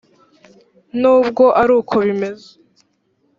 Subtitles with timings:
[0.99, 2.49] nubwo ari uko bimeze